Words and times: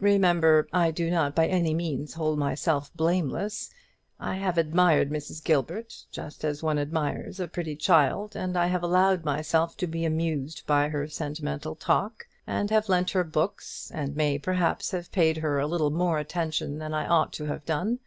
Remember, 0.00 0.68
I 0.74 0.90
do 0.90 1.10
not 1.10 1.34
by 1.34 1.46
any 1.46 1.72
means 1.72 2.12
hold 2.12 2.38
myself 2.38 2.92
blameless. 2.94 3.70
I 4.20 4.34
have 4.36 4.58
admired 4.58 5.08
Mrs. 5.08 5.42
Gilbert 5.42 6.04
just 6.12 6.44
as 6.44 6.62
one 6.62 6.78
admires 6.78 7.40
a 7.40 7.48
pretty 7.48 7.74
child, 7.74 8.36
and 8.36 8.58
I 8.58 8.66
have 8.66 8.82
allowed 8.82 9.24
myself 9.24 9.74
to 9.78 9.86
be 9.86 10.04
amused 10.04 10.66
by 10.66 10.90
her 10.90 11.08
sentimental 11.08 11.76
talk, 11.76 12.26
and 12.46 12.68
have 12.68 12.90
lent 12.90 13.12
her 13.12 13.24
books, 13.24 13.90
and 13.94 14.14
may 14.14 14.38
perhaps 14.38 14.90
have 14.90 15.10
paid 15.10 15.38
her 15.38 15.58
a 15.58 15.66
little 15.66 15.88
more 15.90 16.18
attention 16.18 16.76
than 16.76 16.92
I 16.92 17.06
ought 17.06 17.32
to 17.32 17.46
have 17.46 17.64
done. 17.64 18.00